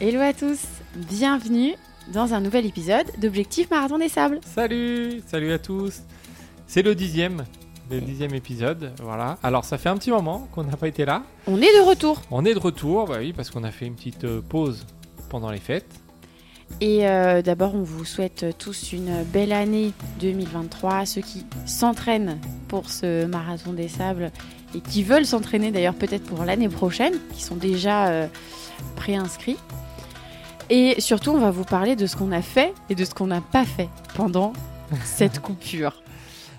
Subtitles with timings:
[0.00, 0.60] Hello à tous,
[0.94, 1.74] bienvenue
[2.12, 4.38] dans un nouvel épisode d'Objectif Marathon des Sables.
[4.44, 6.02] Salut, salut à tous.
[6.66, 7.44] C'est le dixième,
[7.90, 9.38] le dixième épisode, voilà.
[9.42, 11.24] Alors ça fait un petit moment qu'on n'a pas été là.
[11.46, 13.94] On est de retour On est de retour, bah oui, parce qu'on a fait une
[13.96, 14.86] petite euh, pause
[15.30, 15.92] pendant les fêtes.
[16.80, 21.06] et euh, d'abord on vous souhaite tous une belle année 2023.
[21.06, 22.38] Ceux qui s'entraînent
[22.68, 24.30] pour ce Marathon des Sables
[24.76, 28.26] et qui veulent s'entraîner d'ailleurs peut-être pour l'année prochaine, qui sont déjà euh,
[28.94, 29.56] préinscrits.
[30.70, 33.26] Et surtout on va vous parler de ce qu'on a fait et de ce qu'on
[33.26, 34.52] n'a pas fait pendant
[35.04, 36.02] cette coupure.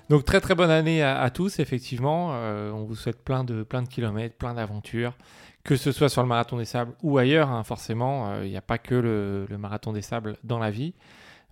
[0.08, 2.30] Donc très très bonne année à, à tous, effectivement.
[2.32, 5.16] Euh, on vous souhaite plein de, plein de kilomètres, plein d'aventures,
[5.62, 8.42] que ce soit sur le marathon des sables ou ailleurs, hein, forcément.
[8.42, 10.94] Il n'y a pas que le, le marathon des sables dans la vie.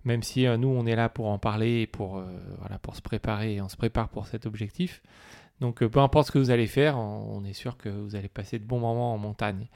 [0.05, 2.25] Même si euh, nous, on est là pour en parler et pour, euh,
[2.59, 5.01] voilà, pour se préparer, et on se prépare pour cet objectif.
[5.59, 8.15] Donc euh, peu importe ce que vous allez faire, on, on est sûr que vous
[8.15, 9.67] allez passer de bons moments en montagne.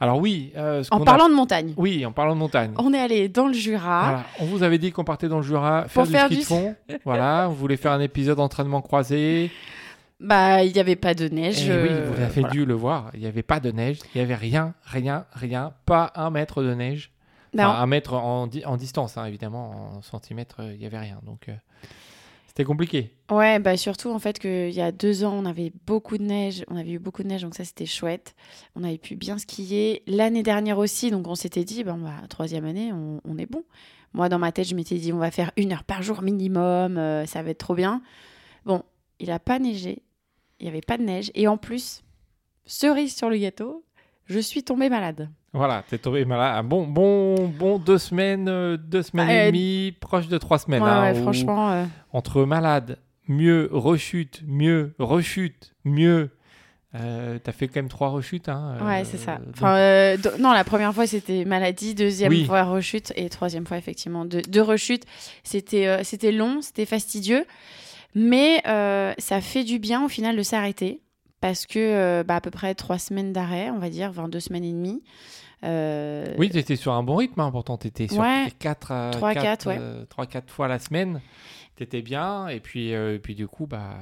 [0.00, 2.72] Alors oui, euh, ce En a- parlant de montagne, Oui, en parlant de montagne.
[2.78, 4.02] on est allé dans le Jura.
[4.04, 6.34] Voilà, on vous avait dit qu'on partait dans le Jura faire Pour du faire ski
[6.36, 6.74] du- de fond.
[7.04, 9.50] voilà, vous voulez faire un épisode d'entraînement croisé.
[10.20, 11.68] Bah, il n'y avait pas de neige.
[11.68, 12.48] Et oui, euh, vous avez voilà.
[12.50, 13.10] dû le voir.
[13.14, 13.98] Il n'y avait pas de neige.
[14.14, 15.72] Il n'y avait rien, rien, rien.
[15.86, 17.10] Pas un mètre de neige.
[17.54, 19.94] Enfin, un mètre en, di- en distance, hein, évidemment.
[19.96, 21.18] En centimètres, euh, il n'y avait rien.
[21.24, 21.52] Donc, euh,
[22.58, 23.14] c'était compliqué.
[23.30, 26.64] Ouais, bah surtout en fait qu'il y a deux ans, on avait beaucoup de neige,
[26.66, 28.34] on avait eu beaucoup de neige, donc ça c'était chouette.
[28.74, 30.02] On avait pu bien skier.
[30.08, 33.62] L'année dernière aussi, donc on s'était dit, bon, bah, troisième année, on, on est bon.
[34.12, 36.98] Moi, dans ma tête, je m'étais dit, on va faire une heure par jour minimum,
[36.98, 38.02] euh, ça va être trop bien.
[38.64, 38.82] Bon,
[39.20, 40.02] il a pas neigé,
[40.58, 42.02] il n'y avait pas de neige, et en plus,
[42.66, 43.84] cerise sur le gâteau,
[44.28, 45.28] je suis tombée malade.
[45.52, 46.56] Voilà, t'es tombé malade.
[46.58, 50.58] Un bon, bon, bon deux semaines, euh, deux semaines Euh, et demie, proche de trois
[50.58, 50.82] semaines.
[50.82, 52.98] Ouais, hein, ouais, franchement, euh, entre malade,
[53.28, 56.30] mieux, rechute, mieux, rechute, mieux.
[56.94, 58.48] Euh, T'as fait quand même trois rechutes.
[58.48, 59.38] Hein, ouais, euh, c'est ça.
[59.52, 62.44] Enfin, euh, non, la première fois c'était maladie, deuxième Oui.
[62.46, 65.04] fois rechute et troisième fois effectivement deux, deux rechutes.
[65.44, 67.44] C'était euh, c'était long, c'était fastidieux,
[68.14, 71.00] mais euh, ça fait du bien au final de s'arrêter
[71.40, 74.40] parce que euh, bah, à peu près trois semaines d'arrêt, on va dire, enfin deux
[74.40, 75.02] semaines et demie.
[75.64, 77.76] Euh, Oui, tu étais sur un bon rythme, hein, pourtant.
[77.78, 78.46] Tu étais sur Ouais.
[78.58, 80.26] 4 Trois, quatre, ouais.
[80.26, 81.20] 4 fois la semaine.
[81.76, 82.48] Tu étais bien.
[82.48, 83.94] Et puis, euh, et puis du coup, bah,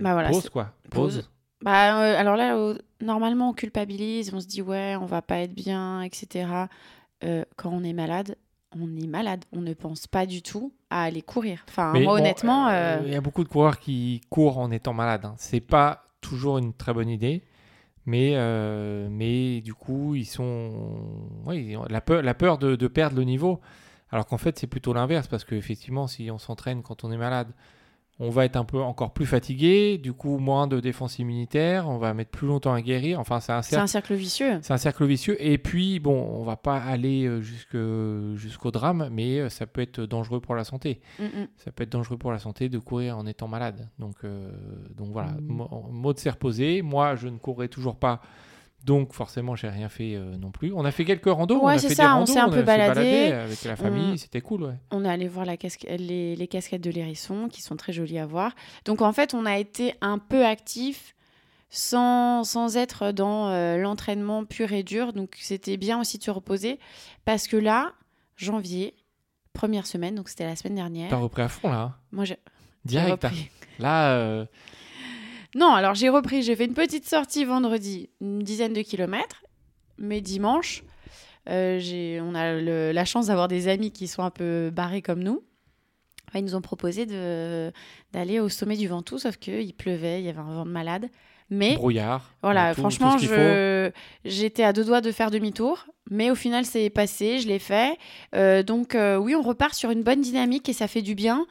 [0.00, 0.72] Bah voilà, pause, quoi.
[0.90, 1.16] pause.
[1.16, 1.30] Pause.
[1.62, 5.38] Bah, euh, alors là, euh, normalement, on culpabilise, on se dit, ouais, on va pas
[5.38, 6.48] être bien, etc.
[7.22, 8.34] Euh, quand on est malade,
[8.76, 9.44] on est malade.
[9.52, 11.64] On ne pense pas du tout à aller courir.
[11.68, 12.66] Enfin, Mais moi, bon, honnêtement.
[12.68, 15.24] euh, euh, Il y a beaucoup de coureurs qui courent en étant malades.
[15.24, 15.34] Hein.
[15.38, 17.42] C'est pas toujours une très bonne idée.
[18.06, 21.28] Mais, euh, du coup, ils sont.
[21.90, 23.60] La peur de, de perdre le niveau.
[24.10, 25.28] Alors qu'en fait, c'est plutôt l'inverse.
[25.28, 27.52] Parce qu'effectivement, si on s'entraîne quand on est malade,
[28.18, 29.98] on va être un peu encore plus fatigué.
[29.98, 31.88] Du coup, moins de défense immunitaire.
[31.88, 33.18] On va mettre plus longtemps à guérir.
[33.18, 33.82] Enfin, c'est un cercle.
[33.82, 34.58] un cercle vicieux.
[34.62, 35.36] C'est un cercle vicieux.
[35.44, 40.00] Et puis, bon, on va pas aller euh, jusqu'au drame, mais euh, ça peut être
[40.02, 41.48] dangereux pour la santé Mm, mm.
[41.56, 43.88] ça peut être dangereux pour la santé de courir en étant malade.
[43.98, 44.50] Donc, euh,
[44.96, 46.12] donc voilà, Mm.
[46.12, 46.82] De s'est reposé.
[46.82, 48.20] Moi, je ne courrais toujours pas.
[48.84, 50.72] Donc forcément, j'ai rien fait euh, non plus.
[50.74, 51.56] On a fait quelques randos.
[51.60, 53.32] on Ouais, a c'est fait ça, des on randos, s'est un a peu baladé.
[53.32, 54.12] avec la famille.
[54.14, 54.74] On- C'était cool, ouais.
[54.90, 58.18] On est allé voir la casque- les, les casquettes de l'hérisson qui sont très jolies
[58.18, 58.54] à voir.
[58.84, 61.14] Donc en fait, on a été un peu actif
[61.70, 65.12] sans, sans être dans euh, l'entraînement pur et dur.
[65.12, 66.78] Donc c'était bien aussi de se reposer
[67.24, 67.92] parce que là,
[68.36, 68.94] janvier,
[69.52, 71.08] première semaine, donc c'était la semaine dernière.
[71.08, 71.94] T'as repris à fond là, hein?
[72.10, 72.36] Moi, j'ai
[72.84, 73.24] j'ai direct.
[73.24, 73.30] hein?
[73.78, 74.44] Là, euh,
[75.54, 79.44] Non, alors j'ai repris, j'ai fait une petite sortie vendredi, une dizaine de kilomètres,
[79.98, 80.82] mais dimanche,
[81.48, 82.52] euh, on a
[82.92, 85.44] la chance d'avoir des amis qui sont un peu barrés comme nous.
[86.34, 90.38] Ils nous ont proposé d'aller au sommet du Ventoux, sauf qu'il pleuvait, il y avait
[90.38, 91.10] un vent de malade.
[91.54, 92.30] Mais brouillard.
[92.42, 93.18] voilà, tout- franchement,
[94.24, 97.98] j'étais à deux doigts de faire demi-tour, mais au final, c'est passé, je l'ai fait.
[98.34, 101.46] Euh, donc, euh, oui, on repart sur une bonne dynamique et ça fait du bien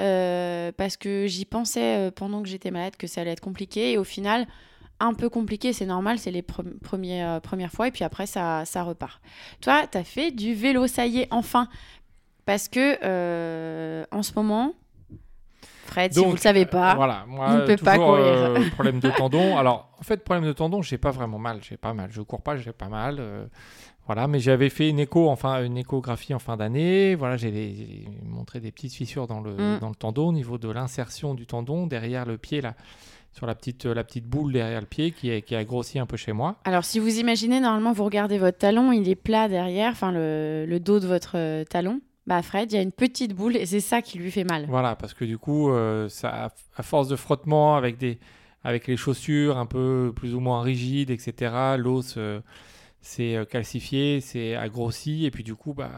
[0.00, 3.98] euh, parce que j'y pensais pendant que j'étais malade que ça allait être compliqué et
[3.98, 4.46] au final,
[5.00, 8.64] un peu compliqué, c'est normal, c'est les pre- premiers, premières fois et puis après, ça,
[8.64, 9.20] ça repart.
[9.60, 11.68] Toi, tu as fait du vélo, ça y est, enfin.
[12.46, 12.94] Parce que
[14.10, 14.74] en ce moment,
[15.92, 18.16] Fred, si Donc, vous ne le savez pas, euh, voilà, moi, ne peut pas toujours,
[18.16, 18.24] courir.
[18.26, 19.56] euh, problème de tendon.
[19.56, 21.58] Alors, en fait, problème de tendon, j'ai pas vraiment mal.
[21.62, 22.10] J'ai pas mal.
[22.12, 23.16] Je cours pas, j'ai pas mal.
[23.20, 23.46] euh,
[24.06, 27.14] voilà, mais j'avais fait une écho, enfin une échographie en fin d'année.
[27.14, 29.78] Voilà, j'ai montré des petites fissures dans le, Mm.
[29.80, 32.74] dans le tendon au niveau de l'insertion du tendon derrière le pied là,
[33.32, 36.06] sur la petite, la petite boule derrière le pied qui, est- qui a grossi un
[36.06, 36.56] peu chez moi.
[36.64, 40.64] Alors, si vous imaginez, normalement, vous regardez votre talon, il est plat derrière, enfin, le,
[40.66, 42.00] le dos de votre euh, talon.
[42.26, 44.66] Bah, Fred, il y a une petite boule et c'est ça qui lui fait mal.
[44.68, 48.18] Voilà, parce que du coup, euh, ça, à force de frottement avec, des,
[48.62, 52.40] avec les chaussures un peu plus ou moins rigides, etc., l'os euh,
[53.00, 55.90] c'est euh, calcifié, c'est agrossi, et puis du coup, bah,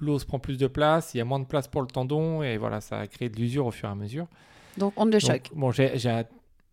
[0.00, 2.56] l'os prend plus de place, il y a moins de place pour le tendon, et
[2.56, 4.26] voilà, ça a créé de l'usure au fur et à mesure.
[4.78, 5.50] Donc, onde de choc.
[5.54, 5.92] bon, j'ai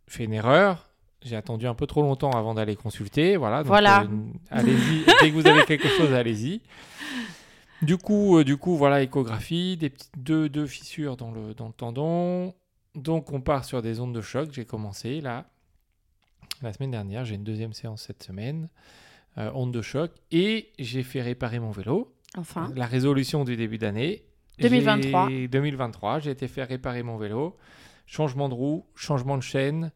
[0.07, 0.89] fait une erreur.
[1.21, 3.37] J'ai attendu un peu trop longtemps avant d'aller consulter.
[3.37, 3.59] Voilà.
[3.59, 4.01] Donc, voilà.
[4.01, 4.07] euh,
[4.51, 5.05] allez-y.
[5.21, 6.61] Dès que vous avez quelque chose, allez-y.
[7.83, 11.67] Du coup, euh, du coup, voilà, échographie, des petites deux, deux fissures dans le, dans
[11.67, 12.53] le tendon.
[12.95, 14.49] Donc, on part sur des ondes de choc.
[14.51, 15.45] J'ai commencé là
[16.61, 17.25] la semaine dernière.
[17.25, 18.69] J'ai une deuxième séance cette semaine.
[19.37, 20.11] Euh, ondes de choc.
[20.31, 22.15] Et j'ai fait réparer mon vélo.
[22.37, 22.71] Enfin.
[22.75, 24.25] La résolution du début d'année.
[24.59, 25.29] 2023.
[25.49, 26.19] 2023.
[26.19, 27.57] J'ai été faire réparer mon vélo
[28.05, 29.91] changement de roue, changement de chaîne,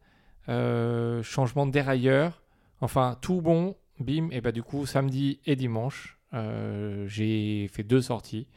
[0.49, 2.41] euh, changement de dérailleur,
[2.81, 8.01] enfin tout bon, bim, et bah du coup samedi et dimanche, euh, j'ai fait deux
[8.01, 8.47] sorties.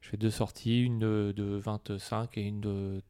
[0.00, 3.02] Je fais deux sorties, une de, 25 et une de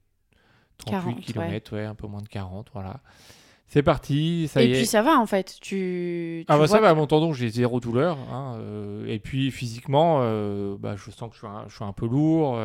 [0.78, 1.84] 38 km, ouais.
[1.84, 3.00] un peu moins de 40, voilà.
[3.66, 4.74] C'est parti, ça et y est.
[4.74, 6.44] Et puis ça va en fait, tu.
[6.46, 8.16] ah bah ça va, mon tendon, j'ai zéro douleur.
[8.32, 10.20] Hein, euh, et puis physiquement,
[10.76, 12.56] bah, je sens que je suis un, je suis un peu lourd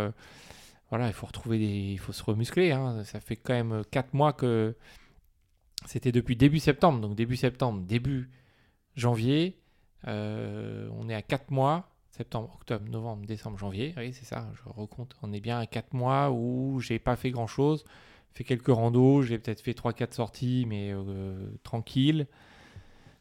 [0.92, 2.72] voilà, il faut retrouver des, il faut se remuscler.
[2.72, 3.04] Hein.
[3.06, 4.76] Ça fait quand même 4 mois que
[5.86, 8.30] c'était depuis début septembre, donc début septembre, début
[8.96, 9.58] janvier.
[10.08, 13.94] Euh, on est à 4 mois, septembre, octobre, novembre, décembre, janvier.
[13.98, 15.16] Oui, c'est ça, je recompte.
[15.22, 17.86] On est bien à 4 mois où j'ai pas fait grand chose.
[18.34, 22.28] Fait quelques randos, j'ai peut-être fait 3-4 sorties, mais euh, tranquille.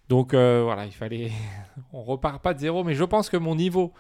[0.09, 1.31] Donc euh, voilà, il fallait.
[1.93, 3.93] on repart pas de zéro, mais je pense que mon niveau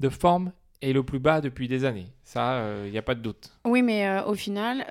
[0.00, 2.12] de forme est le plus bas depuis des années.
[2.22, 3.50] Ça, il n'y a pas de doute.
[3.64, 4.84] Oui, mais au final,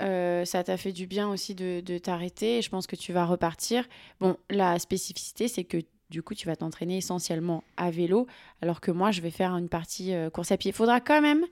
[0.45, 3.85] ça t'a fait du bien aussi de, t'arrêter et je pense que tu vas repartir.
[4.19, 5.77] Bon, la spécificité, c'est que
[6.09, 8.27] du coup, tu vas t'entraîner essentiellement à vélo,
[8.61, 10.71] alors que moi, je vais faire une partie course à pied.
[10.71, 11.45] Il faudra quand même,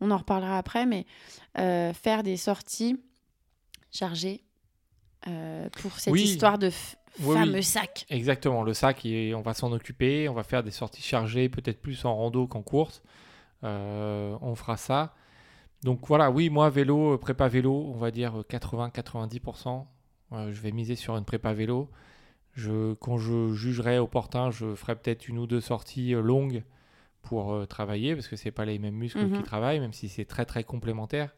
[0.00, 1.06] on en reparlera après, mais
[1.54, 3.00] faire des sorties
[3.90, 4.42] chargées
[5.22, 6.70] pour cette histoire de
[7.18, 8.06] fameux sac.
[8.10, 11.80] Exactement, le sac, et on va s'en occuper, on va faire des sorties chargées, peut-être
[11.80, 13.02] plus en rando qu'en course.
[13.64, 15.14] Euh, on fera ça.
[15.82, 19.86] Donc voilà, oui, moi, vélo, euh, prépa vélo, on va dire 80-90%.
[20.32, 21.90] Euh, je vais miser sur une prépa vélo.
[22.54, 26.62] Je, quand je jugerai opportun, je ferai peut-être une ou deux sorties longues
[27.22, 29.42] pour travailler, parce que c'est pas les mêmes muscles qui mhm.
[29.42, 31.34] travaillent, même si c'est très très complémentaire.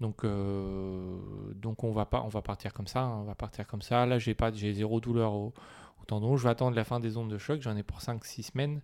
[0.00, 3.18] Donc, donc on va pas, on va partir comme ça, hein.
[3.20, 4.06] on va partir comme ça.
[4.06, 5.52] Là, j'ai pas, j'ai zéro douleur au,
[6.00, 6.36] au, tendon.
[6.36, 7.60] Je vais attendre la fin des ondes de choc.
[7.62, 8.80] J'en ai pour 5-6 semaines.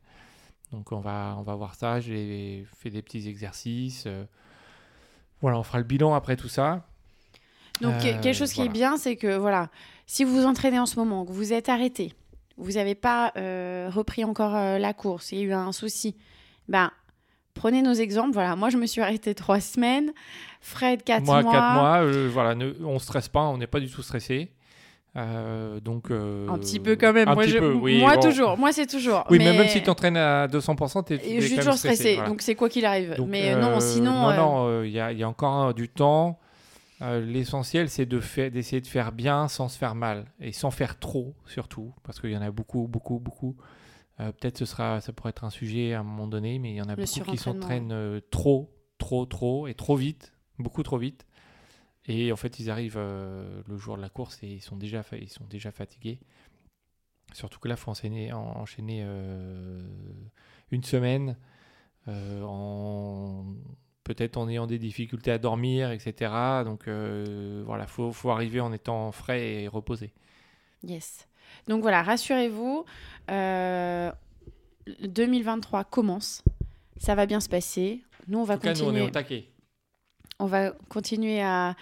[0.73, 2.01] Donc on va, on va voir ça.
[2.01, 4.05] J'ai fait des petits exercices.
[4.07, 4.25] Euh,
[5.41, 6.87] voilà, on fera le bilan après tout ça.
[7.81, 9.69] Donc quelque chose qui est bien, c'est que voilà,
[10.07, 12.13] si vous vous entraînez en ce moment, que vous êtes arrêté,
[12.57, 16.17] vous n'avez pas euh, repris encore euh, la course, il y a eu un souci,
[16.69, 16.91] ben
[17.53, 18.33] prenez nos exemples.
[18.33, 20.13] Voilà, moi je me suis arrêté trois semaines,
[20.61, 21.43] Fred quatre mois.
[21.43, 24.51] Moi quatre mois, voilà, ne, on stresse pas, on n'est pas du tout stressé.
[25.17, 27.33] Euh, donc, euh, un petit peu quand même.
[27.33, 27.45] moi,
[27.99, 28.59] moi toujours.
[28.59, 29.25] Moi, c'est toujours.
[29.31, 32.19] Oui, mais, même si tu t'entraînes à 200%, tu es, Je suis toujours stressé.
[32.27, 33.17] Donc, c'est quoi qu'il arrive.
[33.27, 34.33] mais non, euh, sinon.
[34.33, 36.39] Non, il y, a encore du temps.
[37.01, 40.27] L'essentiel, c'est d'essayer de, de faire bien sans se faire mal.
[40.41, 41.95] Et sans faire trop, surtout.
[42.03, 43.57] Parce qu'il y en a beaucoup, beaucoup, beaucoup.
[44.17, 46.83] Peut-être ce sera, ça pourrait être un sujet à un moment donné, mais il y
[46.83, 50.33] en a beaucoup qui s'entraînent trop, trop, trop et trop vite.
[50.59, 51.27] Beaucoup trop vite.
[52.07, 55.03] Et en fait, ils arrivent euh, le jour de la course et ils sont déjà,
[55.13, 56.21] ils sont déjà fatigués.
[57.33, 59.83] Surtout que là, il faut enchaîner, enchaîner euh,
[60.71, 61.37] une semaine
[62.09, 63.57] euh, en
[64.05, 66.33] peut-être en ayant des difficultés à dormir, etc.
[66.65, 70.13] Donc voilà, il faut, faut, arriver en étant frais et reposé.
[70.83, 71.29] Yes.
[71.67, 72.85] Donc voilà, rassurez-vous,
[73.29, 76.43] 2023 commence,
[76.99, 78.03] ça va bien se passer.
[78.29, 78.75] Nous, on va continuer.
[78.75, 79.49] Cas, nous, on est au taquet
[80.39, 81.77] on va continuer à,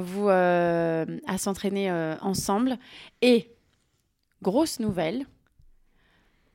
[0.00, 2.78] vous euh, à s'entraîner euh, ensemble.
[3.20, 3.50] Et
[4.42, 5.26] grosse nouvelle,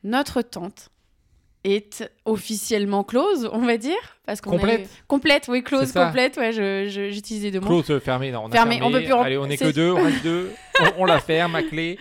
[0.03, 0.89] notre tente
[1.67, 3.95] est officiellement close, on va dire,
[4.25, 4.89] parce qu'on complète.
[5.07, 6.37] complète, oui, close, complète.
[6.37, 7.81] Ouais, j'utilise les deux mots.
[7.81, 8.79] Close, fermé, non, on a fermé.
[8.81, 10.51] On peut plus Allez, on est, que deux, on reste deux.
[10.97, 11.97] on, la ferme à clé.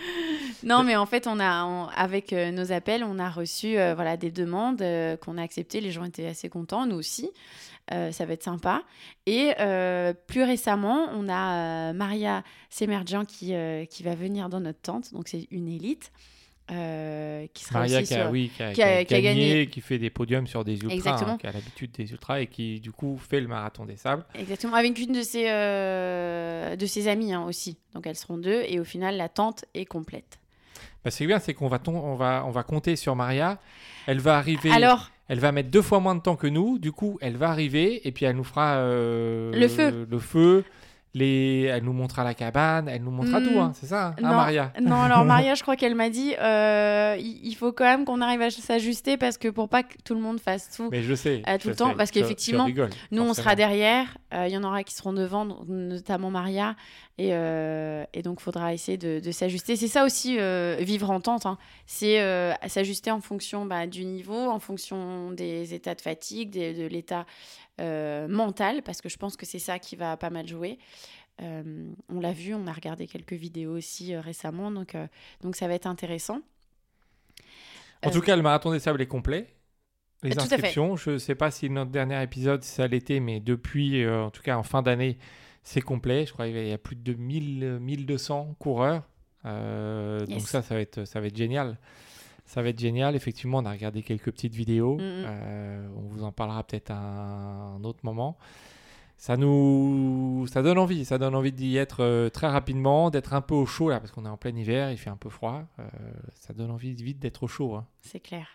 [0.63, 4.31] Non, mais en fait, on a, avec euh, nos appels, on a reçu voilà des
[4.31, 4.83] demandes
[5.21, 5.81] qu'on a acceptées.
[5.81, 7.31] Les gens étaient assez contents, nous aussi.
[7.93, 8.83] Euh, ça va être sympa.
[9.25, 13.53] Et euh, plus récemment, on a euh, Maria Semerjian qui,
[13.89, 15.13] qui va venir dans notre tente.
[15.13, 16.11] Donc, c'est une élite.
[16.67, 18.73] Qui sera Maria aussi qui, a, oui, qui, a,
[19.05, 22.11] qui, a, gagné, qui fait des podiums sur des ultras, hein, qui a l'habitude des
[22.11, 24.25] ultras et qui du coup fait le marathon des sables.
[24.35, 27.77] Exactement, avec une de ses, de ses amies hein, aussi.
[27.93, 30.39] Donc elles seront deux et au final la tente est complète.
[31.03, 33.59] Bah, c'est bien, c'est qu'on va, on va, on va compter sur Maria.
[34.07, 34.71] Elle va arriver.
[34.71, 36.79] Alors, elle va mettre deux fois moins de temps que nous.
[36.79, 40.05] Du coup, elle va arriver et puis elle nous fera euh, le feu.
[40.09, 40.65] Le feu
[41.17, 43.43] les, elle nous montrera la cabane, elle nous montrera Mm.
[43.47, 44.29] tout, hein, c'est ça, hein, Non.
[44.29, 48.21] Maria Non, alors Maria, je crois qu'elle m'a dit euh, il faut quand même qu'on
[48.21, 50.89] arrive à s'ajuster parce que pour pas que tout le monde fasse tout.
[50.91, 51.41] Mais je sais.
[51.47, 52.67] Euh, tout je le temps, parce qu'effectivement,
[53.11, 54.17] Nous, on sera derrière.
[54.33, 56.75] euh, Il y en aura qui seront devant, notamment Maria.
[57.19, 59.75] Et, et donc, il faudra essayer de, de s'ajuster.
[59.75, 60.37] C'est ça aussi,
[60.79, 61.45] vivre en tente.
[61.47, 61.57] hein.
[61.87, 62.19] C'est
[62.67, 67.25] s'ajuster en fonction bah, du niveau, en fonction des états de fatigue, des- de l'état
[68.27, 70.77] mental, parce que je pense que c'est ça qui va pas mal jouer.
[71.41, 75.07] Euh, on l'a vu, on a regardé quelques vidéos aussi euh, récemment, donc, euh,
[75.41, 76.41] donc ça va être intéressant.
[78.03, 79.53] En tout cas, le marathon des sables est complet.
[80.23, 84.07] Les Tout inscriptions, je ne sais pas si notre dernier épisode, ça l'était, mais depuis,
[84.07, 85.17] en tout cas en fin d'année,
[85.67, 86.25] c'est complet.
[86.25, 89.03] Je crois qu'il y a plus de 1000, euh, 1200 coureurs.
[89.43, 91.77] Donc ça, ça va, être, ça va être génial.
[92.45, 93.15] Ça va être génial.
[93.15, 94.97] Effectivement, on a regardé quelques petites vidéos.
[94.97, 95.91] Mm, mm.
[95.97, 98.37] On vous en parlera peut-être à un autre moment.
[99.17, 101.03] Ça nous, ça donne envie.
[101.03, 104.11] Ça donne envie d'y être euh, très rapidement, d'être un peu au chaud là, parce
[104.11, 105.63] qu'on est en plein hiver, il fait un peu froid.
[105.79, 105.83] Euh,
[106.35, 107.75] ça donne envie vite d'être au chaud.
[107.75, 107.87] hein.
[108.01, 108.47] C'est clair.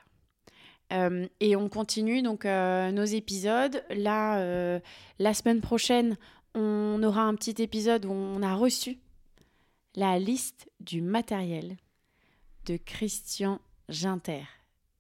[0.93, 3.83] Euh, et on continue donc nos épisodes.
[3.91, 4.81] Là,
[5.19, 6.17] la semaine prochaine,
[6.55, 8.99] on aura un petit épisode où on a reçu
[9.95, 11.77] la liste du matériel
[12.67, 14.43] de Christian Ginter,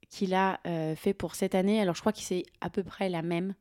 [0.09, 0.61] qu'il a
[0.97, 1.81] fait pour cette année.
[1.81, 3.55] Alors, je crois que c'est à peu près la même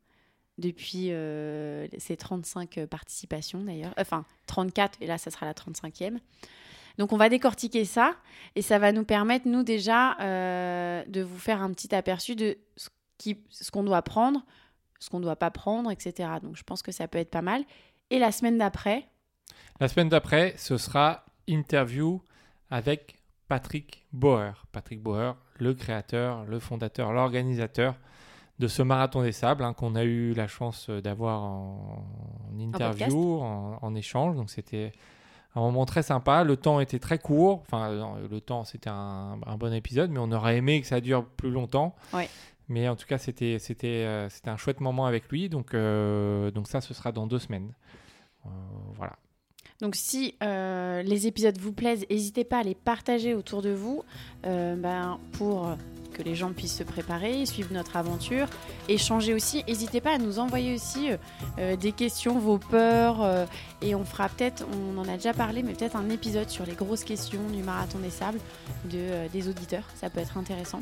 [0.58, 3.94] depuis euh, ses 35 participations d'ailleurs.
[3.98, 6.18] Enfin, 34, et là, ça sera la 35e.
[6.98, 8.16] Donc, on va décortiquer ça
[8.56, 12.58] et ça va nous permettre, nous, déjà, euh, de vous faire un petit aperçu de
[12.78, 14.44] ce qu'on doit prendre,
[15.00, 16.30] ce qu'on ne doit pas prendre, etc.
[16.42, 17.64] Donc, je pense que ça peut être pas mal.
[18.10, 19.08] Et la semaine d'après,
[19.80, 22.22] La semaine d'après, ce sera interview
[22.70, 23.16] avec
[23.48, 24.66] Patrick Bauer.
[24.72, 27.96] Patrick Bauer, le créateur, le fondateur, l'organisateur
[28.62, 32.06] de ce marathon des sables hein, qu'on a eu la chance d'avoir en,
[32.54, 34.36] en interview, en, en échange.
[34.36, 34.94] Donc c'était
[35.56, 36.44] un moment très sympa.
[36.46, 37.64] Le temps était très court.
[37.64, 41.02] Enfin, non, le temps, c'était un, un bon épisode, mais on aurait aimé que ça
[41.02, 41.96] dure plus longtemps.
[42.14, 42.30] Ouais.
[42.70, 45.50] Mais en tout cas, c'était c'était euh, c'était un chouette moment avec lui.
[45.50, 47.74] Donc euh, donc ça, ce sera dans deux semaines.
[48.46, 48.50] Euh,
[48.96, 49.18] voilà.
[49.82, 54.04] Donc si euh, les épisodes vous plaisent, n'hésitez pas à les partager autour de vous
[54.46, 55.76] euh, ben, pour
[56.12, 58.48] que les gens puissent se préparer, suivre notre aventure,
[58.88, 59.64] échanger aussi.
[59.68, 61.18] N'hésitez pas à nous envoyer aussi euh,
[61.60, 63.46] euh, des questions, vos peurs, euh,
[63.82, 66.74] et on fera peut-être, on en a déjà parlé, mais peut-être un épisode sur les
[66.74, 68.40] grosses questions du marathon des sables
[68.86, 69.86] de, des auditeurs.
[69.96, 70.82] Ça peut être intéressant.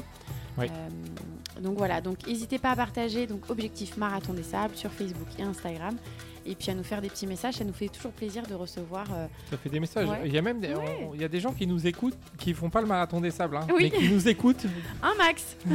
[0.59, 0.67] Oui.
[0.69, 5.27] Euh, donc voilà, donc n'hésitez pas à partager donc objectif marathon des sables sur Facebook
[5.37, 5.95] et Instagram
[6.45, 9.05] et puis à nous faire des petits messages, ça nous fait toujours plaisir de recevoir
[9.13, 10.07] euh, Ça fait des messages.
[10.07, 10.21] Ouais.
[10.25, 11.07] Il y a même des, Ouais.
[11.09, 13.29] on- il y a des gens qui nous écoutent, qui font pas le marathon des
[13.31, 13.91] sables, hein, Oui.
[13.93, 14.65] mais qui nous écoutent.
[15.03, 15.57] un max.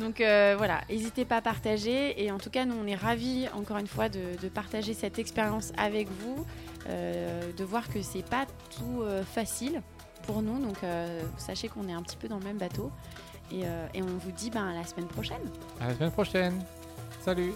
[0.00, 2.22] Donc euh, voilà, n'hésitez pas à partager.
[2.24, 5.18] Et en tout cas, nous, on est ravis, encore une fois, de, de partager cette
[5.18, 6.46] expérience avec vous,
[6.88, 9.82] euh, de voir que c'est pas tout euh, facile
[10.22, 10.60] pour nous.
[10.60, 12.90] Donc euh, sachez qu'on est un petit peu dans le même bateau.
[13.50, 15.42] Et, euh, et on vous dit ben, à la semaine prochaine.
[15.80, 16.64] À la semaine prochaine.
[17.20, 17.52] Salut.